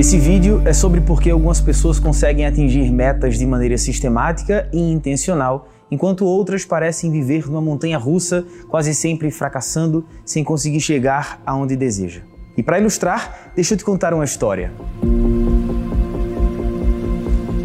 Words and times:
Esse 0.00 0.18
vídeo 0.18 0.62
é 0.64 0.72
sobre 0.72 1.02
por 1.02 1.20
que 1.20 1.28
algumas 1.28 1.60
pessoas 1.60 1.98
conseguem 1.98 2.46
atingir 2.46 2.90
metas 2.90 3.36
de 3.36 3.44
maneira 3.44 3.76
sistemática 3.76 4.66
e 4.72 4.80
intencional, 4.80 5.68
enquanto 5.90 6.24
outras 6.24 6.64
parecem 6.64 7.10
viver 7.10 7.46
numa 7.48 7.60
montanha 7.60 7.98
russa, 7.98 8.46
quase 8.66 8.94
sempre 8.94 9.30
fracassando, 9.30 10.06
sem 10.24 10.42
conseguir 10.42 10.80
chegar 10.80 11.42
aonde 11.44 11.76
deseja. 11.76 12.22
E 12.56 12.62
para 12.62 12.78
ilustrar, 12.78 13.52
deixa 13.54 13.74
eu 13.74 13.76
te 13.76 13.84
contar 13.84 14.14
uma 14.14 14.24
história. 14.24 14.72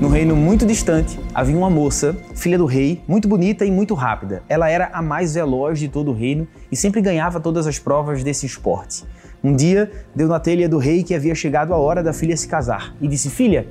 No 0.02 0.10
reino 0.10 0.36
muito 0.36 0.66
distante, 0.66 1.18
havia 1.34 1.58
uma 1.58 1.70
moça, 1.70 2.18
filha 2.36 2.58
do 2.58 2.66
rei, 2.66 3.02
muito 3.08 3.30
bonita 3.30 3.64
e 3.64 3.72
muito 3.72 3.94
rápida. 3.94 4.44
Ela 4.50 4.70
era 4.70 4.90
a 4.92 5.02
mais 5.02 5.34
veloz 5.36 5.80
de 5.80 5.88
todo 5.88 6.12
o 6.12 6.14
reino 6.14 6.46
e 6.70 6.76
sempre 6.76 7.00
ganhava 7.00 7.40
todas 7.40 7.66
as 7.66 7.80
provas 7.80 8.26
desse 8.26 8.46
esporte. 8.46 9.06
Um 9.46 9.56
dia, 9.56 9.92
deu 10.16 10.28
na 10.28 10.40
telha 10.40 10.68
do 10.68 10.80
rei 10.80 11.04
que 11.04 11.14
havia 11.14 11.36
chegado 11.36 11.72
a 11.72 11.78
hora 11.78 12.02
da 12.02 12.12
filha 12.12 12.36
se 12.36 12.48
casar 12.48 12.96
e 13.00 13.08
disse: 13.08 13.30
Filha, 13.30 13.68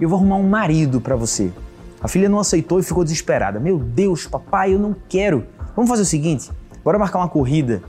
eu 0.00 0.08
vou 0.08 0.18
arrumar 0.18 0.36
um 0.36 0.48
marido 0.48 1.02
para 1.02 1.14
você. 1.16 1.52
A 2.00 2.08
filha 2.08 2.30
não 2.30 2.38
aceitou 2.38 2.80
e 2.80 2.82
ficou 2.82 3.04
desesperada. 3.04 3.60
Meu 3.60 3.78
Deus, 3.78 4.26
papai, 4.26 4.72
eu 4.72 4.78
não 4.78 4.96
quero. 5.06 5.44
Vamos 5.76 5.90
fazer 5.90 6.00
o 6.00 6.06
seguinte: 6.06 6.50
bora 6.82 6.98
marcar 6.98 7.18
uma 7.18 7.28
corrida. 7.28 7.82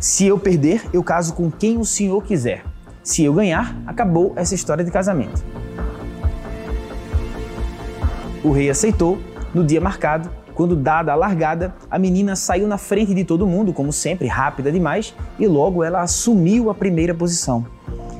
Se 0.00 0.26
eu 0.26 0.38
perder, 0.38 0.86
eu 0.90 1.04
caso 1.04 1.34
com 1.34 1.50
quem 1.50 1.76
o 1.76 1.84
senhor 1.84 2.24
quiser. 2.24 2.64
Se 3.02 3.22
eu 3.22 3.34
ganhar, 3.34 3.76
acabou 3.86 4.32
essa 4.34 4.54
história 4.54 4.82
de 4.82 4.90
casamento. 4.90 5.44
O 8.42 8.52
rei 8.52 8.70
aceitou. 8.70 9.18
No 9.52 9.62
dia 9.62 9.82
marcado, 9.82 10.30
quando 10.56 10.74
dada 10.74 11.12
a 11.12 11.14
largada, 11.14 11.74
a 11.90 11.98
menina 11.98 12.34
saiu 12.34 12.66
na 12.66 12.78
frente 12.78 13.14
de 13.14 13.24
todo 13.24 13.46
mundo, 13.46 13.74
como 13.74 13.92
sempre, 13.92 14.26
rápida 14.26 14.72
demais, 14.72 15.14
e 15.38 15.46
logo 15.46 15.84
ela 15.84 16.00
assumiu 16.00 16.70
a 16.70 16.74
primeira 16.74 17.14
posição. 17.14 17.66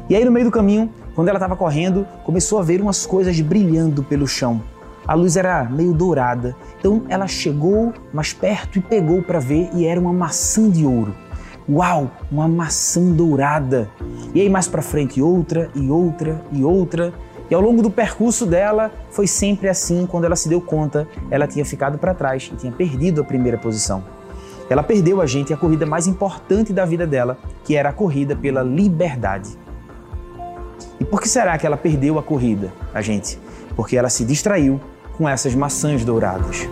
E 0.08 0.14
aí, 0.14 0.22
no 0.22 0.30
meio 0.30 0.44
do 0.44 0.52
caminho, 0.52 0.92
quando 1.14 1.28
ela 1.28 1.38
estava 1.38 1.56
correndo, 1.56 2.06
começou 2.24 2.58
a 2.58 2.62
ver 2.62 2.82
umas 2.82 3.06
coisas 3.06 3.40
brilhando 3.40 4.04
pelo 4.04 4.28
chão. 4.28 4.60
A 5.06 5.14
luz 5.14 5.34
era 5.34 5.64
meio 5.64 5.94
dourada, 5.94 6.54
então 6.78 7.04
ela 7.08 7.26
chegou 7.26 7.94
mais 8.12 8.34
perto 8.34 8.78
e 8.78 8.82
pegou 8.82 9.22
para 9.22 9.38
ver 9.38 9.70
e 9.72 9.86
era 9.86 9.98
uma 9.98 10.12
maçã 10.12 10.68
de 10.68 10.84
ouro. 10.84 11.14
Uau, 11.66 12.10
uma 12.30 12.46
maçã 12.46 13.12
dourada! 13.12 13.88
E 14.34 14.40
aí 14.42 14.48
mais 14.50 14.68
para 14.68 14.82
frente 14.82 15.22
outra 15.22 15.70
e 15.74 15.90
outra 15.90 16.40
e 16.52 16.62
outra 16.62 17.14
e 17.50 17.54
ao 17.54 17.60
longo 17.60 17.82
do 17.82 17.90
percurso 17.90 18.44
dela, 18.44 18.90
foi 19.10 19.26
sempre 19.26 19.68
assim. 19.68 20.06
Quando 20.06 20.24
ela 20.24 20.36
se 20.36 20.48
deu 20.48 20.60
conta, 20.60 21.08
ela 21.30 21.46
tinha 21.46 21.64
ficado 21.64 21.98
para 21.98 22.14
trás 22.14 22.50
e 22.52 22.56
tinha 22.56 22.72
perdido 22.72 23.20
a 23.20 23.24
primeira 23.24 23.56
posição. 23.56 24.02
Ela 24.68 24.82
perdeu 24.82 25.20
a 25.20 25.26
gente 25.26 25.54
a 25.54 25.56
corrida 25.56 25.86
mais 25.86 26.06
importante 26.06 26.72
da 26.72 26.84
vida 26.84 27.06
dela, 27.06 27.38
que 27.64 27.76
era 27.76 27.90
a 27.90 27.92
corrida 27.92 28.34
pela 28.34 28.62
liberdade. 28.62 29.56
E 30.98 31.04
por 31.04 31.20
que 31.20 31.28
será 31.28 31.56
que 31.56 31.66
ela 31.66 31.76
perdeu 31.76 32.18
a 32.18 32.22
corrida, 32.22 32.72
a 32.92 33.00
gente? 33.00 33.38
Porque 33.76 33.96
ela 33.96 34.08
se 34.08 34.24
distraiu 34.24 34.80
com 35.16 35.28
essas 35.28 35.54
maçãs 35.54 36.04
douradas. 36.04 36.68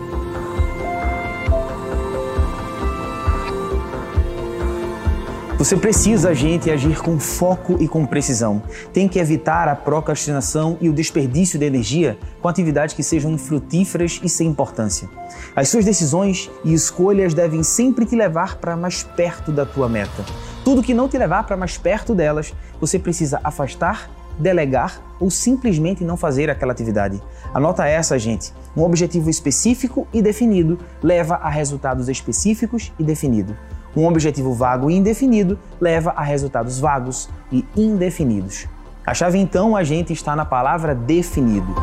Você 5.65 5.75
precisa, 5.75 6.31
gente, 6.35 6.69
agir 6.69 7.01
com 7.01 7.19
foco 7.19 7.77
e 7.79 7.87
com 7.87 8.05
precisão. 8.05 8.61
Tem 8.93 9.07
que 9.07 9.17
evitar 9.17 9.67
a 9.67 9.75
procrastinação 9.75 10.77
e 10.79 10.87
o 10.87 10.93
desperdício 10.93 11.57
de 11.57 11.65
energia 11.65 12.19
com 12.39 12.47
atividades 12.47 12.93
que 12.93 13.01
sejam 13.01 13.31
infrutíferas 13.31 14.21
e 14.23 14.29
sem 14.29 14.47
importância. 14.47 15.09
As 15.55 15.67
suas 15.67 15.83
decisões 15.83 16.51
e 16.63 16.71
escolhas 16.71 17.33
devem 17.33 17.63
sempre 17.63 18.05
te 18.05 18.15
levar 18.15 18.57
para 18.57 18.77
mais 18.77 19.01
perto 19.01 19.51
da 19.51 19.65
tua 19.65 19.89
meta. 19.89 20.23
Tudo 20.63 20.83
que 20.83 20.93
não 20.93 21.09
te 21.09 21.17
levar 21.17 21.47
para 21.47 21.57
mais 21.57 21.79
perto 21.79 22.13
delas, 22.13 22.53
você 22.79 22.99
precisa 22.99 23.39
afastar, 23.43 24.07
delegar 24.37 25.01
ou 25.19 25.31
simplesmente 25.31 26.03
não 26.03 26.15
fazer 26.15 26.47
aquela 26.47 26.73
atividade. 26.73 27.19
Anota 27.55 27.87
essa, 27.87 28.19
gente. 28.19 28.53
Um 28.77 28.83
objetivo 28.83 29.31
específico 29.31 30.07
e 30.13 30.21
definido 30.21 30.77
leva 31.01 31.37
a 31.37 31.49
resultados 31.49 32.07
específicos 32.07 32.93
e 32.99 33.03
definidos. 33.03 33.55
Um 33.95 34.05
objetivo 34.07 34.53
vago 34.53 34.91
e 34.91 34.95
indefinido 34.95 35.57
leva 35.79 36.11
a 36.11 36.23
resultados 36.23 36.79
vagos 36.79 37.29
e 37.51 37.63
indefinidos. 37.75 38.67
A 39.05 39.13
chave 39.13 39.37
então, 39.37 39.75
a 39.75 39.83
gente 39.83 40.11
está 40.11 40.35
na 40.35 40.43
palavra 40.43 40.93
definido. 40.93 41.73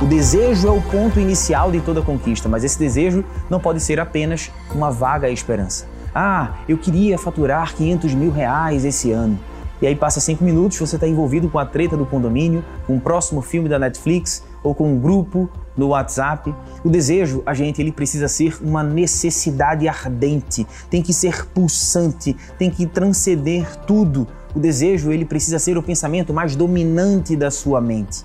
O 0.00 0.04
desejo 0.04 0.66
é 0.66 0.70
o 0.70 0.82
ponto 0.82 1.20
inicial 1.20 1.70
de 1.70 1.80
toda 1.80 2.02
conquista, 2.02 2.48
mas 2.48 2.64
esse 2.64 2.76
desejo 2.78 3.24
não 3.48 3.60
pode 3.60 3.80
ser 3.80 4.00
apenas 4.00 4.50
uma 4.74 4.90
vaga 4.90 5.30
esperança. 5.30 5.86
Ah, 6.12 6.54
eu 6.68 6.76
queria 6.76 7.16
faturar 7.16 7.74
500 7.74 8.12
mil 8.12 8.32
reais 8.32 8.84
esse 8.84 9.12
ano. 9.12 9.38
E 9.80 9.86
aí 9.86 9.96
passa 9.96 10.20
cinco 10.20 10.44
minutos, 10.44 10.78
você 10.78 10.96
está 10.96 11.08
envolvido 11.08 11.48
com 11.48 11.58
a 11.58 11.64
treta 11.64 11.96
do 11.96 12.04
condomínio, 12.04 12.64
com 12.86 12.96
o 12.96 13.00
próximo 13.00 13.40
filme 13.40 13.68
da 13.68 13.78
Netflix 13.78 14.44
ou 14.62 14.74
com 14.74 14.92
um 14.92 14.98
grupo 14.98 15.48
no 15.76 15.88
WhatsApp. 15.88 16.54
O 16.84 16.90
desejo, 16.90 17.42
a 17.46 17.54
gente, 17.54 17.80
ele 17.80 17.92
precisa 17.92 18.26
ser 18.26 18.56
uma 18.60 18.82
necessidade 18.82 19.86
ardente, 19.86 20.66
tem 20.90 21.00
que 21.00 21.14
ser 21.14 21.46
pulsante, 21.46 22.36
tem 22.58 22.70
que 22.70 22.86
transcender 22.86 23.76
tudo. 23.86 24.26
O 24.52 24.58
desejo, 24.58 25.12
ele 25.12 25.24
precisa 25.24 25.60
ser 25.60 25.78
o 25.78 25.82
pensamento 25.82 26.34
mais 26.34 26.56
dominante 26.56 27.36
da 27.36 27.52
sua 27.52 27.80
mente. 27.80 28.24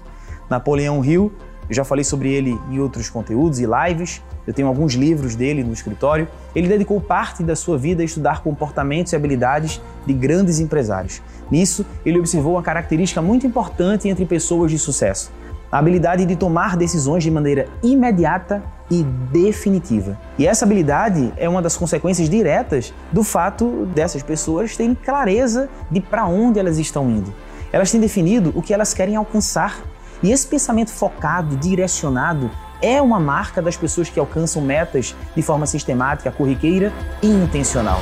Napoleão 0.50 1.06
Hill, 1.06 1.32
eu 1.70 1.76
já 1.76 1.84
falei 1.84 2.04
sobre 2.04 2.32
ele 2.32 2.60
em 2.72 2.80
outros 2.80 3.10
conteúdos 3.10 3.60
e 3.60 3.66
lives, 3.66 4.24
eu 4.48 4.54
tenho 4.54 4.68
alguns 4.68 4.94
livros 4.94 5.36
dele 5.36 5.64
no 5.64 5.74
escritório. 5.74 6.28
Ele 6.56 6.70
dedicou 6.70 7.02
parte 7.02 7.44
da 7.44 7.56
sua 7.56 7.78
vida 7.78 8.02
a 8.02 8.06
estudar 8.06 8.42
comportamentos 8.42 9.12
e 9.12 9.16
habilidades 9.16 9.82
de 10.06 10.14
grandes 10.14 10.60
empresários. 10.60 11.22
Nisso, 11.52 11.86
ele 12.06 12.18
observou 12.18 12.54
uma 12.54 12.64
característica 12.64 13.22
muito 13.22 13.46
importante 13.46 14.08
entre 14.08 14.26
pessoas 14.26 14.72
de 14.72 14.80
sucesso 14.80 15.32
a 15.72 15.80
habilidade 15.80 16.26
de 16.26 16.36
tomar 16.36 16.78
decisões 16.78 17.24
de 17.24 17.32
maneira 17.32 17.68
imediata 17.84 18.64
e 18.90 19.04
definitiva. 19.04 20.18
E 20.38 20.48
essa 20.48 20.66
habilidade 20.66 21.34
é 21.38 21.48
uma 21.48 21.62
das 21.62 21.76
consequências 21.76 22.30
diretas 22.30 22.94
do 23.12 23.24
fato 23.24 23.86
dessas 23.94 24.24
pessoas 24.24 24.78
terem 24.78 24.96
clareza 24.96 25.70
de 25.92 26.00
para 26.00 26.26
onde 26.26 26.60
elas 26.60 26.78
estão 26.78 27.10
indo. 27.10 27.34
Elas 27.72 27.92
têm 27.92 28.00
definido 28.00 28.54
o 28.56 28.62
que 28.62 28.74
elas 28.74 28.94
querem 28.94 29.16
alcançar. 29.16 29.82
E 30.24 30.32
esse 30.32 30.48
pensamento 30.48 30.92
focado, 30.92 31.58
direcionado, 31.58 32.50
é 32.82 33.02
uma 33.02 33.20
marca 33.20 33.62
das 33.62 33.76
pessoas 33.76 34.10
que 34.10 34.20
alcançam 34.20 34.62
metas 34.62 35.16
de 35.36 35.42
forma 35.42 35.66
sistemática, 35.66 36.32
corriqueira 36.32 36.94
e 37.22 37.28
intencional. 37.28 38.00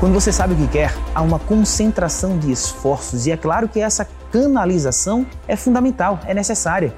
Quando 0.00 0.14
você 0.14 0.32
sabe 0.32 0.54
o 0.54 0.56
que 0.56 0.66
quer, 0.66 0.94
há 1.14 1.20
uma 1.20 1.38
concentração 1.38 2.38
de 2.38 2.50
esforços 2.50 3.26
e 3.26 3.32
é 3.32 3.36
claro 3.36 3.68
que 3.68 3.78
essa 3.78 4.08
canalização 4.32 5.26
é 5.46 5.54
fundamental, 5.56 6.18
é 6.24 6.32
necessária. 6.32 6.94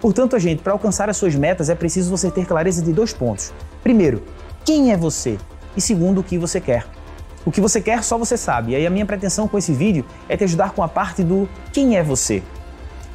Portanto, 0.00 0.38
gente, 0.38 0.62
para 0.62 0.72
alcançar 0.72 1.10
as 1.10 1.16
suas 1.16 1.34
metas, 1.34 1.68
é 1.68 1.74
preciso 1.74 2.08
você 2.08 2.30
ter 2.30 2.46
clareza 2.46 2.80
de 2.80 2.92
dois 2.92 3.12
pontos. 3.12 3.52
Primeiro, 3.82 4.22
quem 4.64 4.92
é 4.92 4.96
você? 4.96 5.38
E 5.76 5.80
segundo, 5.80 6.20
o 6.20 6.22
que 6.22 6.38
você 6.38 6.60
quer. 6.60 6.86
O 7.44 7.50
que 7.50 7.60
você 7.60 7.80
quer 7.80 8.04
só 8.04 8.16
você 8.16 8.36
sabe. 8.36 8.72
E 8.72 8.76
aí 8.76 8.86
a 8.86 8.90
minha 8.90 9.04
pretensão 9.04 9.48
com 9.48 9.58
esse 9.58 9.72
vídeo 9.72 10.04
é 10.28 10.36
te 10.36 10.44
ajudar 10.44 10.70
com 10.70 10.84
a 10.84 10.88
parte 10.88 11.24
do 11.24 11.48
quem 11.72 11.96
é 11.96 12.02
você. 12.04 12.44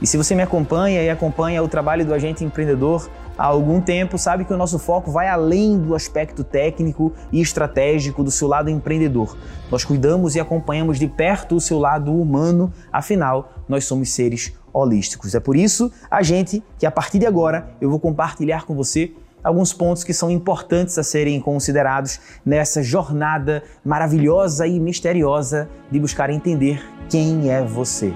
E 0.01 0.07
se 0.07 0.17
você 0.17 0.35
me 0.35 0.43
acompanha 0.43 1.01
e 1.01 1.09
acompanha 1.09 1.63
o 1.63 1.69
trabalho 1.69 2.05
do 2.05 2.13
agente 2.13 2.43
empreendedor 2.43 3.09
há 3.37 3.45
algum 3.45 3.81
tempo, 3.81 4.17
sabe 4.17 4.45
que 4.45 4.53
o 4.53 4.57
nosso 4.57 4.77
foco 4.77 5.11
vai 5.11 5.27
além 5.27 5.77
do 5.79 5.95
aspecto 5.95 6.43
técnico 6.43 7.13
e 7.31 7.41
estratégico 7.41 8.23
do 8.23 8.31
seu 8.31 8.47
lado 8.47 8.69
empreendedor. 8.69 9.37
Nós 9.69 9.83
cuidamos 9.83 10.35
e 10.35 10.39
acompanhamos 10.39 10.99
de 10.99 11.07
perto 11.07 11.55
o 11.55 11.61
seu 11.61 11.79
lado 11.79 12.13
humano, 12.13 12.71
afinal, 12.91 13.53
nós 13.67 13.85
somos 13.85 14.09
seres 14.09 14.53
holísticos. 14.73 15.35
É 15.35 15.39
por 15.39 15.55
isso, 15.55 15.91
a 16.09 16.21
gente, 16.21 16.63
que 16.77 16.85
a 16.85 16.91
partir 16.91 17.19
de 17.19 17.25
agora 17.25 17.69
eu 17.79 17.89
vou 17.89 17.99
compartilhar 17.99 18.65
com 18.65 18.75
você 18.75 19.13
alguns 19.43 19.73
pontos 19.73 20.03
que 20.03 20.13
são 20.13 20.29
importantes 20.29 20.97
a 20.97 21.03
serem 21.03 21.39
considerados 21.39 22.19
nessa 22.45 22.83
jornada 22.83 23.63
maravilhosa 23.83 24.67
e 24.67 24.79
misteriosa 24.79 25.69
de 25.89 25.99
buscar 25.99 26.29
entender 26.29 26.83
quem 27.09 27.49
é 27.49 27.63
você. 27.63 28.13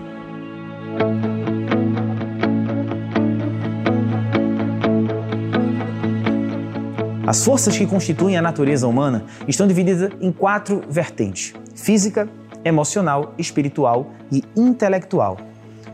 As 7.27 7.43
forças 7.43 7.75
que 7.75 7.87
constituem 7.87 8.37
a 8.37 8.41
natureza 8.41 8.87
humana 8.87 9.25
estão 9.47 9.67
divididas 9.67 10.11
em 10.21 10.31
quatro 10.31 10.83
vertentes: 10.87 11.53
física, 11.73 12.29
emocional, 12.63 13.33
espiritual 13.37 14.11
e 14.31 14.43
intelectual. 14.55 15.37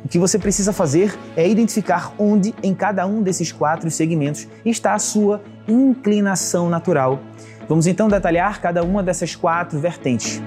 O 0.03 0.07
que 0.09 0.19
você 0.19 0.37
precisa 0.37 0.73
fazer 0.73 1.17
é 1.37 1.47
identificar 1.47 2.13
onde, 2.17 2.53
em 2.61 2.73
cada 2.73 3.05
um 3.05 3.21
desses 3.21 3.51
quatro 3.51 3.89
segmentos, 3.89 4.47
está 4.65 4.93
a 4.93 4.99
sua 4.99 5.41
inclinação 5.67 6.69
natural. 6.69 7.19
Vamos 7.69 7.87
então 7.87 8.09
detalhar 8.09 8.59
cada 8.59 8.83
uma 8.83 9.01
dessas 9.01 9.35
quatro 9.35 9.79
vertentes. 9.79 10.41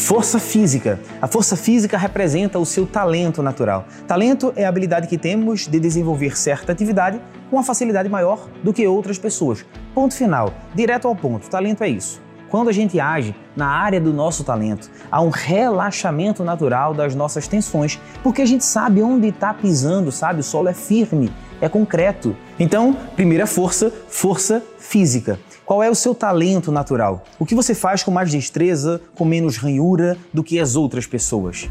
Força 0.00 0.40
física. 0.40 0.98
A 1.20 1.28
força 1.28 1.54
física 1.56 1.96
representa 1.98 2.58
o 2.58 2.64
seu 2.64 2.86
talento 2.86 3.42
natural. 3.42 3.84
Talento 4.08 4.50
é 4.56 4.64
a 4.64 4.68
habilidade 4.68 5.06
que 5.06 5.18
temos 5.18 5.68
de 5.68 5.78
desenvolver 5.78 6.36
certa 6.38 6.72
atividade 6.72 7.20
com 7.48 7.56
uma 7.56 7.62
facilidade 7.62 8.08
maior 8.08 8.48
do 8.64 8.72
que 8.72 8.84
outras 8.88 9.18
pessoas. 9.18 9.64
Ponto 9.94 10.14
final. 10.14 10.54
Direto 10.74 11.06
ao 11.06 11.14
ponto. 11.14 11.48
Talento 11.50 11.84
é 11.84 11.88
isso. 11.90 12.20
Quando 12.48 12.68
a 12.68 12.72
gente 12.72 12.98
age 12.98 13.36
na 13.54 13.68
área 13.68 14.00
do 14.00 14.12
nosso 14.12 14.42
talento, 14.42 14.90
há 15.10 15.20
um 15.20 15.28
relaxamento 15.28 16.42
natural 16.42 16.94
das 16.94 17.14
nossas 17.14 17.46
tensões, 17.46 18.00
porque 18.22 18.42
a 18.42 18.46
gente 18.46 18.64
sabe 18.64 19.02
onde 19.02 19.28
está 19.28 19.52
pisando, 19.54 20.10
sabe? 20.10 20.40
O 20.40 20.42
solo 20.42 20.68
é 20.68 20.74
firme, 20.74 21.30
é 21.60 21.68
concreto. 21.68 22.36
Então, 22.58 22.96
primeira 23.14 23.46
força, 23.46 23.92
força 24.08 24.62
física. 24.78 25.38
Qual 25.64 25.82
é 25.82 25.88
o 25.88 25.94
seu 25.94 26.14
talento 26.14 26.72
natural? 26.72 27.24
O 27.38 27.46
que 27.46 27.54
você 27.54 27.74
faz 27.74 28.02
com 28.02 28.10
mais 28.10 28.30
destreza, 28.30 29.00
com 29.14 29.24
menos 29.24 29.56
ranhura 29.56 30.16
do 30.34 30.42
que 30.42 30.58
as 30.58 30.74
outras 30.74 31.06
pessoas? 31.06 31.68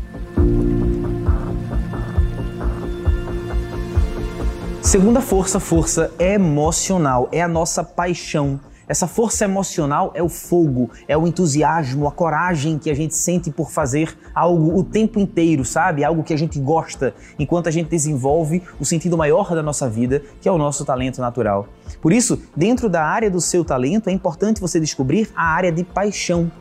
Segunda 4.81 5.21
força, 5.21 5.59
força 5.59 6.11
emocional, 6.17 7.27
é 7.31 7.41
a 7.41 7.47
nossa 7.47 7.83
paixão. 7.83 8.59
Essa 8.89 9.05
força 9.05 9.45
emocional 9.45 10.11
é 10.15 10.23
o 10.23 10.27
fogo, 10.27 10.89
é 11.07 11.15
o 11.15 11.27
entusiasmo, 11.27 12.07
a 12.07 12.11
coragem 12.11 12.79
que 12.79 12.89
a 12.89 12.95
gente 12.95 13.13
sente 13.13 13.51
por 13.51 13.69
fazer 13.69 14.17
algo 14.33 14.75
o 14.75 14.83
tempo 14.83 15.19
inteiro, 15.19 15.63
sabe? 15.63 16.03
Algo 16.03 16.23
que 16.23 16.33
a 16.33 16.37
gente 16.37 16.59
gosta, 16.59 17.13
enquanto 17.37 17.67
a 17.67 17.71
gente 17.71 17.87
desenvolve 17.87 18.63
o 18.79 18.85
sentido 18.85 19.15
maior 19.15 19.53
da 19.53 19.61
nossa 19.61 19.87
vida, 19.87 20.23
que 20.41 20.49
é 20.49 20.51
o 20.51 20.57
nosso 20.57 20.83
talento 20.83 21.21
natural. 21.21 21.67
Por 22.01 22.11
isso, 22.11 22.41
dentro 22.55 22.89
da 22.89 23.05
área 23.05 23.29
do 23.29 23.39
seu 23.39 23.63
talento, 23.63 24.09
é 24.09 24.11
importante 24.11 24.59
você 24.59 24.79
descobrir 24.79 25.29
a 25.35 25.43
área 25.43 25.71
de 25.71 25.83
paixão. 25.83 26.51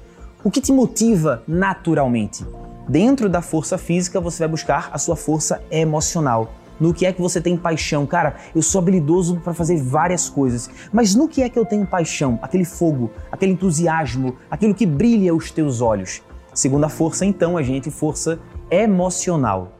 O 0.44 0.50
que 0.50 0.60
te 0.60 0.70
motiva 0.70 1.42
naturalmente? 1.48 2.44
Dentro 2.86 3.30
da 3.30 3.40
força 3.40 3.78
física, 3.78 4.20
você 4.20 4.40
vai 4.40 4.48
buscar 4.48 4.90
a 4.92 4.98
sua 4.98 5.16
força 5.16 5.62
emocional 5.70 6.52
no 6.80 6.94
que 6.94 7.06
é 7.06 7.12
que 7.12 7.20
você 7.20 7.40
tem 7.40 7.56
paixão. 7.56 8.06
Cara, 8.06 8.36
eu 8.54 8.62
sou 8.62 8.80
habilidoso 8.80 9.36
para 9.40 9.54
fazer 9.54 9.82
várias 9.82 10.28
coisas, 10.28 10.70
mas 10.92 11.14
no 11.14 11.28
que 11.28 11.42
é 11.42 11.48
que 11.48 11.58
eu 11.58 11.64
tenho 11.64 11.86
paixão? 11.86 12.38
Aquele 12.42 12.64
fogo, 12.64 13.10
aquele 13.30 13.52
entusiasmo, 13.52 14.36
aquilo 14.50 14.74
que 14.74 14.86
brilha 14.86 15.34
os 15.34 15.50
teus 15.50 15.80
olhos. 15.80 16.22
Segunda 16.54 16.88
força, 16.88 17.24
então, 17.24 17.56
a 17.56 17.62
gente, 17.62 17.90
força 17.90 18.38
emocional. 18.70 19.72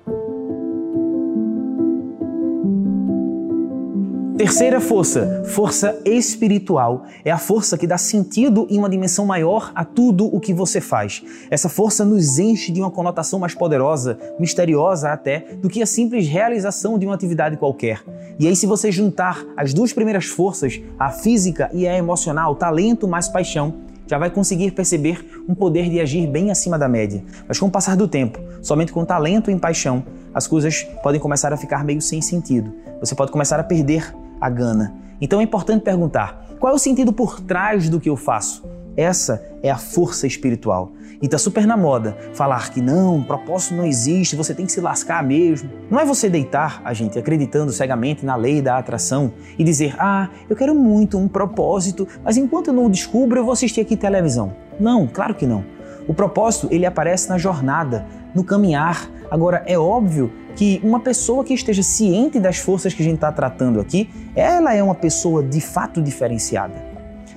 Terceira 4.39 4.81
força, 4.81 5.43
força 5.47 6.01
espiritual, 6.05 7.07
é 7.25 7.31
a 7.33 7.39
força 7.39 7.77
que 7.77 7.89
dá 7.89 7.99
sentido 7.99 8.69
em 8.71 8.79
uma 8.79 8.89
dimensão 8.89 9.27
maior 9.27 9.73
a 9.75 9.85
tudo 9.85 10.33
o 10.33 10.39
que 10.39 10.55
você 10.55 10.81
faz. 10.81 11.25
Essa 11.51 11.69
força 11.69 12.05
nos 12.05 12.39
enche 12.39 12.71
de 12.71 12.81
uma 12.81 12.89
conotação 12.89 13.41
mais 13.41 13.53
poderosa, 13.53 14.17
misteriosa 14.39 15.11
até, 15.11 15.41
do 15.61 15.69
que 15.69 15.83
a 15.83 15.87
simples 15.87 16.29
realização 16.29 16.97
de 17.01 17.05
uma 17.05 17.17
atividade 17.17 17.57
qualquer. 17.57 18.01
E 18.39 18.47
aí, 18.47 18.55
se 18.55 18.65
você 18.65 18.93
juntar 18.93 19.45
as 19.57 19.75
duas 19.75 19.93
primeiras 19.93 20.27
forças, 20.27 20.81
a 20.97 21.11
física 21.11 21.69
e 21.75 21.89
a 21.89 21.99
emocional, 21.99 22.55
talento 22.55 23.09
mais 23.09 23.27
paixão, 23.27 23.75
já 24.07 24.19
vai 24.19 24.31
conseguir 24.31 24.71
perceber 24.71 25.43
um 25.49 25.55
poder 25.55 25.91
de 25.91 25.99
agir 25.99 26.29
bem 26.29 26.53
acima 26.53 26.79
da 26.79 26.89
média. 26.89 27.25
Mas 27.49 27.59
com 27.59 27.67
o 27.67 27.71
passar 27.73 27.97
do 27.97 28.07
tempo, 28.07 28.39
somente 28.63 28.93
com 28.93 29.05
talento 29.05 29.51
e 29.51 29.59
paixão, 29.59 30.05
as 30.33 30.47
coisas 30.47 30.85
podem 31.03 31.21
começar 31.21 31.53
a 31.53 31.57
ficar 31.57 31.83
meio 31.85 32.01
sem 32.01 32.23
sentido. 32.23 32.73
Você 33.01 33.17
pode 33.17 33.33
começar 33.33 33.59
a 33.59 33.65
perder 33.65 34.15
a 34.41 34.49
gana. 34.51 34.95
Então 35.21 35.41
é 35.41 35.43
importante 35.43 35.83
perguntar: 35.83 36.47
qual 36.59 36.73
é 36.73 36.77
o 36.77 36.79
sentido 36.79 37.13
por 37.13 37.41
trás 37.41 37.89
do 37.89 38.01
que 38.01 38.09
eu 38.09 38.17
faço? 38.17 38.65
Essa 38.97 39.45
é 39.63 39.71
a 39.71 39.79
força 39.79 40.27
espiritual. 40.27 40.93
E 41.21 41.29
tá 41.29 41.37
super 41.37 41.67
na 41.67 41.77
moda 41.77 42.17
falar 42.33 42.71
que 42.71 42.81
não, 42.81 43.23
propósito 43.23 43.75
não 43.75 43.85
existe, 43.85 44.37
você 44.37 44.55
tem 44.55 44.67
que 44.67 44.73
se 44.73 44.81
lascar 44.81 45.23
mesmo. 45.23 45.69
Não 45.91 45.99
é 45.99 46.05
você 46.05 46.29
deitar 46.29 46.81
a 46.85 46.93
gente 46.95 47.19
acreditando 47.19 47.73
cegamente 47.73 48.25
na 48.25 48.37
lei 48.37 48.63
da 48.63 48.79
atração 48.79 49.33
e 49.59 49.65
dizer: 49.65 49.97
"Ah, 49.99 50.29
eu 50.49 50.57
quero 50.57 50.75
muito 50.75 51.19
um 51.19 51.29
propósito, 51.29 52.07
mas 52.25 52.37
enquanto 52.37 52.69
eu 52.69 52.75
não 52.75 52.87
o 52.87 52.91
descubro, 52.91 53.39
eu 53.39 53.45
vou 53.45 53.53
assistir 53.53 53.81
aqui 53.81 53.97
televisão". 53.97 54.53
Não, 54.79 55.07
claro 55.07 55.35
que 55.35 55.47
não. 55.47 55.65
O 56.07 56.15
propósito, 56.15 56.69
ele 56.71 56.87
aparece 56.87 57.29
na 57.29 57.37
jornada, 57.37 58.07
no 58.35 58.43
caminhar. 58.43 59.11
Agora 59.31 59.63
é 59.67 59.79
óbvio 59.79 60.33
que 60.59 60.81
uma 60.83 60.99
pessoa 60.99 61.45
que 61.45 61.55
esteja 61.55 61.85
ciente 61.85 62.41
das 62.41 62.59
forças 62.59 62.93
que 62.93 63.01
a 63.01 63.05
gente 63.05 63.15
está 63.15 63.31
tratando 63.31 63.79
aqui, 63.79 64.11
ela 64.35 64.75
é 64.75 64.83
uma 64.83 64.95
pessoa 64.95 65.41
de 65.41 65.61
fato 65.61 66.03
diferenciada. 66.03 66.75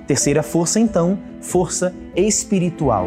Terceira 0.08 0.42
força, 0.42 0.80
então, 0.80 1.16
força 1.40 1.94
espiritual. 2.16 3.06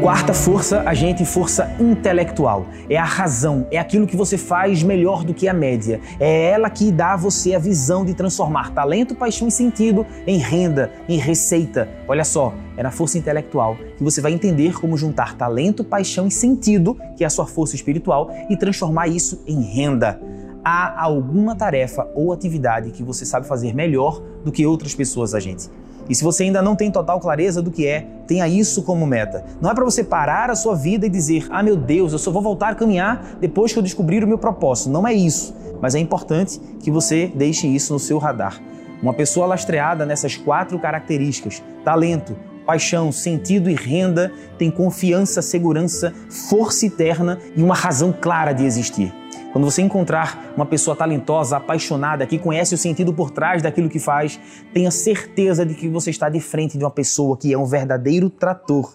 Quarta 0.00 0.32
força, 0.32 0.82
a 0.86 0.94
gente 0.94 1.26
força 1.26 1.76
intelectual. 1.78 2.66
É 2.88 2.96
a 2.96 3.04
razão, 3.04 3.66
é 3.70 3.78
aquilo 3.78 4.06
que 4.06 4.16
você 4.16 4.38
faz 4.38 4.82
melhor 4.82 5.24
do 5.24 5.34
que 5.34 5.46
a 5.46 5.52
média. 5.52 6.00
É 6.18 6.52
ela 6.52 6.70
que 6.70 6.90
dá 6.90 7.12
a 7.12 7.16
você 7.16 7.54
a 7.54 7.58
visão 7.58 8.02
de 8.02 8.14
transformar 8.14 8.72
talento, 8.72 9.14
paixão 9.14 9.46
e 9.46 9.50
sentido 9.50 10.06
em 10.26 10.38
renda, 10.38 10.90
em 11.06 11.18
receita. 11.18 11.86
Olha 12.08 12.24
só, 12.24 12.54
é 12.78 12.82
na 12.82 12.90
força 12.90 13.18
intelectual 13.18 13.76
que 13.98 14.02
você 14.02 14.22
vai 14.22 14.32
entender 14.32 14.80
como 14.80 14.96
juntar 14.96 15.36
talento, 15.36 15.84
paixão 15.84 16.26
e 16.26 16.30
sentido, 16.30 16.96
que 17.14 17.22
é 17.22 17.26
a 17.26 17.30
sua 17.30 17.46
força 17.46 17.76
espiritual, 17.76 18.30
e 18.48 18.56
transformar 18.56 19.06
isso 19.06 19.42
em 19.46 19.60
renda. 19.60 20.18
Há 20.64 21.02
alguma 21.02 21.54
tarefa 21.54 22.08
ou 22.14 22.32
atividade 22.32 22.90
que 22.90 23.02
você 23.02 23.26
sabe 23.26 23.46
fazer 23.46 23.74
melhor 23.74 24.22
do 24.42 24.50
que 24.50 24.64
outras 24.64 24.94
pessoas, 24.94 25.34
a 25.34 25.40
gente. 25.40 25.68
E 26.10 26.14
se 26.16 26.24
você 26.24 26.42
ainda 26.42 26.60
não 26.60 26.74
tem 26.74 26.90
total 26.90 27.20
clareza 27.20 27.62
do 27.62 27.70
que 27.70 27.86
é, 27.86 28.04
tenha 28.26 28.48
isso 28.48 28.82
como 28.82 29.06
meta. 29.06 29.44
Não 29.60 29.70
é 29.70 29.74
para 29.74 29.84
você 29.84 30.02
parar 30.02 30.50
a 30.50 30.56
sua 30.56 30.74
vida 30.74 31.06
e 31.06 31.08
dizer: 31.08 31.46
"Ah, 31.50 31.62
meu 31.62 31.76
Deus, 31.76 32.12
eu 32.12 32.18
só 32.18 32.32
vou 32.32 32.42
voltar 32.42 32.70
a 32.70 32.74
caminhar 32.74 33.36
depois 33.40 33.72
que 33.72 33.78
eu 33.78 33.82
descobrir 33.82 34.24
o 34.24 34.26
meu 34.26 34.36
propósito". 34.36 34.90
Não 34.90 35.06
é 35.06 35.14
isso, 35.14 35.54
mas 35.80 35.94
é 35.94 36.00
importante 36.00 36.60
que 36.80 36.90
você 36.90 37.30
deixe 37.32 37.68
isso 37.68 37.92
no 37.92 38.00
seu 38.00 38.18
radar. 38.18 38.60
Uma 39.00 39.14
pessoa 39.14 39.46
lastreada 39.46 40.04
nessas 40.04 40.36
quatro 40.36 40.80
características: 40.80 41.62
talento, 41.84 42.36
paixão, 42.66 43.12
sentido 43.12 43.70
e 43.70 43.74
renda, 43.74 44.32
tem 44.58 44.68
confiança, 44.68 45.40
segurança, 45.40 46.12
força 46.28 46.86
eterna 46.86 47.38
e 47.56 47.62
uma 47.62 47.76
razão 47.76 48.12
clara 48.12 48.52
de 48.52 48.64
existir. 48.64 49.14
Quando 49.52 49.64
você 49.64 49.82
encontrar 49.82 50.52
uma 50.56 50.64
pessoa 50.64 50.96
talentosa, 50.96 51.56
apaixonada, 51.56 52.24
que 52.24 52.38
conhece 52.38 52.74
o 52.74 52.78
sentido 52.78 53.12
por 53.12 53.30
trás 53.30 53.60
daquilo 53.60 53.88
que 53.88 53.98
faz, 53.98 54.38
tenha 54.72 54.90
certeza 54.92 55.66
de 55.66 55.74
que 55.74 55.88
você 55.88 56.10
está 56.10 56.28
de 56.28 56.40
frente 56.40 56.78
de 56.78 56.84
uma 56.84 56.90
pessoa 56.90 57.36
que 57.36 57.52
é 57.52 57.58
um 57.58 57.64
verdadeiro 57.64 58.30
trator. 58.30 58.94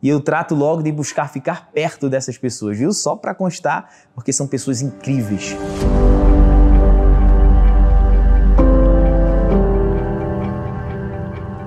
E 0.00 0.08
eu 0.08 0.20
trato 0.20 0.54
logo 0.54 0.82
de 0.82 0.92
buscar 0.92 1.28
ficar 1.28 1.70
perto 1.72 2.08
dessas 2.08 2.38
pessoas, 2.38 2.78
viu? 2.78 2.92
Só 2.92 3.16
para 3.16 3.34
constar, 3.34 3.90
porque 4.14 4.32
são 4.32 4.46
pessoas 4.46 4.80
incríveis. 4.80 5.56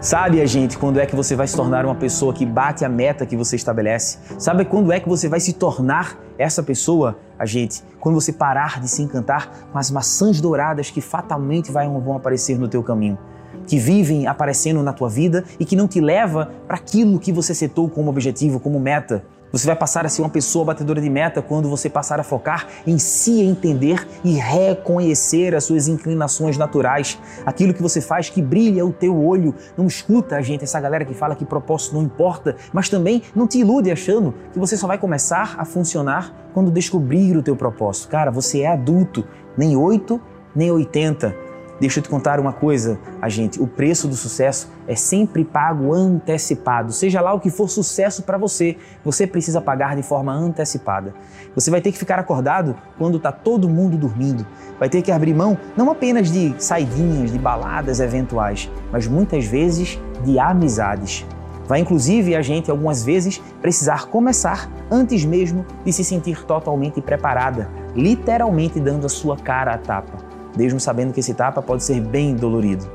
Sabe, 0.03 0.41
a 0.41 0.45
gente, 0.45 0.77
quando 0.77 0.99
é 0.99 1.05
que 1.05 1.15
você 1.15 1.33
vai 1.33 1.47
se 1.47 1.55
tornar 1.55 1.85
uma 1.85 1.95
pessoa 1.95 2.33
que 2.33 2.45
bate 2.45 2.83
a 2.83 2.89
meta 2.89 3.25
que 3.25 3.37
você 3.37 3.55
estabelece? 3.55 4.17
Sabe 4.37 4.65
quando 4.65 4.91
é 4.91 4.99
que 4.99 5.07
você 5.07 5.29
vai 5.29 5.39
se 5.39 5.53
tornar 5.53 6.19
essa 6.37 6.61
pessoa, 6.61 7.17
a 7.39 7.45
gente? 7.45 7.81
Quando 8.01 8.15
você 8.15 8.33
parar 8.33 8.81
de 8.81 8.89
se 8.89 9.01
encantar 9.01 9.49
com 9.71 9.77
as 9.77 9.89
maçãs 9.89 10.41
douradas 10.41 10.91
que 10.91 10.99
fatalmente 10.99 11.71
vão 11.71 12.17
aparecer 12.17 12.59
no 12.59 12.67
teu 12.67 12.83
caminho, 12.83 13.17
que 13.65 13.79
vivem 13.79 14.27
aparecendo 14.27 14.83
na 14.83 14.91
tua 14.91 15.07
vida 15.07 15.45
e 15.57 15.63
que 15.63 15.73
não 15.73 15.87
te 15.87 16.01
leva 16.01 16.51
para 16.67 16.75
aquilo 16.75 17.17
que 17.17 17.31
você 17.31 17.55
setou 17.55 17.89
como 17.89 18.09
objetivo, 18.09 18.59
como 18.59 18.81
meta. 18.81 19.23
Você 19.53 19.67
vai 19.67 19.75
passar 19.75 20.03
a 20.03 20.09
ser 20.09 20.23
uma 20.23 20.31
pessoa 20.31 20.65
batedora 20.65 20.99
de 20.99 21.07
meta 21.11 21.39
quando 21.39 21.69
você 21.69 21.87
passar 21.87 22.19
a 22.19 22.23
focar 22.23 22.67
em 22.87 22.97
se 22.97 23.39
entender 23.43 24.03
e 24.23 24.33
reconhecer 24.33 25.53
as 25.53 25.63
suas 25.65 25.87
inclinações 25.87 26.57
naturais, 26.57 27.19
aquilo 27.45 27.71
que 27.71 27.81
você 27.83 28.01
faz 28.01 28.31
que 28.31 28.41
brilha 28.41 28.83
o 28.83 28.91
teu 28.91 29.15
olho. 29.15 29.53
Não 29.77 29.85
escuta 29.85 30.37
a 30.37 30.41
gente, 30.41 30.63
essa 30.63 30.81
galera 30.81 31.05
que 31.05 31.13
fala 31.13 31.35
que 31.35 31.45
propósito 31.45 31.93
não 31.93 32.01
importa, 32.01 32.55
mas 32.73 32.89
também 32.89 33.21
não 33.35 33.45
te 33.45 33.59
ilude 33.59 33.91
achando 33.91 34.33
que 34.51 34.57
você 34.57 34.75
só 34.75 34.87
vai 34.87 34.97
começar 34.97 35.53
a 35.55 35.63
funcionar 35.63 36.49
quando 36.51 36.71
descobrir 36.71 37.37
o 37.37 37.43
teu 37.43 37.55
propósito. 37.55 38.09
Cara, 38.09 38.31
você 38.31 38.61
é 38.61 38.67
adulto, 38.69 39.23
nem 39.55 39.77
8, 39.77 40.19
nem 40.55 40.71
80. 40.71 41.42
Deixa 41.83 41.99
eu 41.99 42.03
te 42.03 42.07
contar 42.07 42.39
uma 42.39 42.53
coisa, 42.53 42.97
a 43.21 43.27
gente, 43.27 43.61
o 43.61 43.67
preço 43.67 44.07
do 44.07 44.15
sucesso 44.15 44.71
é 44.87 44.95
sempre 44.95 45.43
pago 45.43 45.93
antecipado. 45.93 46.93
Seja 46.93 47.19
lá 47.19 47.33
o 47.33 47.41
que 47.41 47.49
for 47.49 47.67
sucesso 47.67 48.23
para 48.23 48.37
você, 48.37 48.77
você 49.03 49.27
precisa 49.27 49.59
pagar 49.59 49.93
de 49.93 50.01
forma 50.01 50.31
antecipada. 50.31 51.13
Você 51.53 51.69
vai 51.69 51.81
ter 51.81 51.91
que 51.91 51.97
ficar 51.97 52.17
acordado 52.17 52.73
quando 52.97 53.17
está 53.17 53.33
todo 53.33 53.67
mundo 53.67 53.97
dormindo. 53.97 54.47
Vai 54.79 54.87
ter 54.87 55.01
que 55.01 55.11
abrir 55.11 55.33
mão 55.33 55.57
não 55.75 55.91
apenas 55.91 56.31
de 56.31 56.55
saidinhas, 56.57 57.33
de 57.33 57.37
baladas 57.37 57.99
eventuais, 57.99 58.71
mas 58.89 59.05
muitas 59.05 59.43
vezes 59.43 59.99
de 60.23 60.39
amizades. 60.39 61.25
Vai 61.67 61.81
inclusive 61.81 62.33
a 62.33 62.41
gente 62.41 62.71
algumas 62.71 63.03
vezes 63.03 63.41
precisar 63.61 64.05
começar 64.05 64.71
antes 64.89 65.25
mesmo 65.25 65.65
de 65.83 65.91
se 65.91 66.05
sentir 66.05 66.45
totalmente 66.45 67.01
preparada, 67.01 67.69
literalmente 67.93 68.79
dando 68.79 69.05
a 69.05 69.09
sua 69.09 69.35
cara 69.35 69.73
à 69.73 69.77
tapa 69.77 70.31
mesmo 70.57 70.79
sabendo 70.79 71.13
que 71.13 71.19
esse 71.19 71.33
tapa 71.33 71.61
pode 71.61 71.83
ser 71.83 71.99
bem 72.01 72.35
dolorido. 72.35 72.89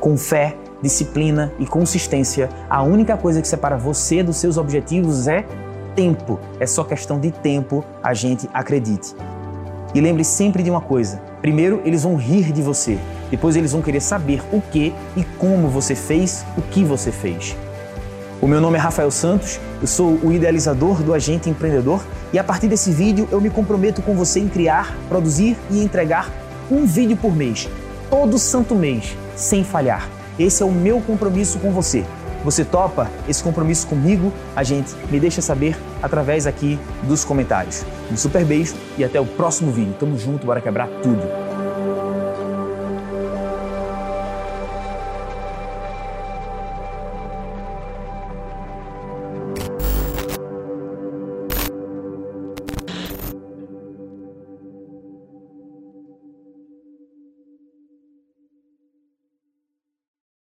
Com 0.00 0.16
fé, 0.16 0.56
disciplina 0.82 1.52
e 1.58 1.66
consistência, 1.66 2.48
a 2.68 2.82
única 2.82 3.16
coisa 3.16 3.40
que 3.40 3.48
separa 3.48 3.76
você 3.76 4.22
dos 4.22 4.36
seus 4.36 4.56
objetivos 4.56 5.26
é 5.26 5.44
tempo. 5.94 6.38
É 6.60 6.66
só 6.66 6.84
questão 6.84 7.18
de 7.18 7.30
tempo, 7.30 7.84
a 8.02 8.12
gente 8.12 8.48
acredite. 8.52 9.14
E 9.94 10.00
lembre 10.00 10.24
sempre 10.24 10.62
de 10.62 10.70
uma 10.70 10.80
coisa: 10.80 11.20
primeiro, 11.40 11.80
eles 11.84 12.02
vão 12.02 12.16
rir 12.16 12.52
de 12.52 12.60
você, 12.60 12.98
depois, 13.30 13.56
eles 13.56 13.72
vão 13.72 13.82
querer 13.82 14.00
saber 14.00 14.40
o 14.52 14.60
que 14.60 14.94
e 15.16 15.24
como 15.38 15.68
você 15.68 15.94
fez 15.94 16.44
o 16.56 16.62
que 16.62 16.84
você 16.84 17.10
fez. 17.10 17.56
O 18.40 18.46
meu 18.46 18.60
nome 18.60 18.76
é 18.76 18.80
Rafael 18.80 19.10
Santos, 19.10 19.58
eu 19.80 19.86
sou 19.86 20.18
o 20.22 20.32
idealizador 20.32 21.02
do 21.02 21.14
Agente 21.14 21.48
Empreendedor 21.48 22.04
e 22.32 22.38
a 22.38 22.44
partir 22.44 22.68
desse 22.68 22.90
vídeo 22.90 23.26
eu 23.32 23.40
me 23.40 23.48
comprometo 23.50 24.02
com 24.02 24.14
você 24.14 24.40
em 24.40 24.48
criar, 24.48 24.94
produzir 25.08 25.56
e 25.70 25.82
entregar 25.82 26.30
um 26.70 26.84
vídeo 26.84 27.16
por 27.16 27.34
mês, 27.34 27.68
todo 28.10 28.38
santo 28.38 28.74
mês, 28.74 29.16
sem 29.34 29.62
falhar. 29.62 30.08
Esse 30.38 30.62
é 30.62 30.66
o 30.66 30.72
meu 30.72 31.00
compromisso 31.00 31.58
com 31.58 31.70
você. 31.70 32.04
Você 32.44 32.64
topa 32.64 33.10
esse 33.28 33.42
compromisso 33.42 33.86
comigo? 33.86 34.32
A 34.54 34.62
gente 34.62 34.94
me 35.10 35.18
deixa 35.18 35.40
saber 35.40 35.76
através 36.02 36.46
aqui 36.46 36.78
dos 37.02 37.24
comentários. 37.24 37.84
Um 38.10 38.16
super 38.16 38.44
beijo 38.44 38.74
e 38.96 39.04
até 39.04 39.20
o 39.20 39.26
próximo 39.26 39.72
vídeo. 39.72 39.94
Tamo 39.98 40.16
junto, 40.18 40.46
bora 40.46 40.60
quebrar 40.60 40.88
tudo. 41.02 41.45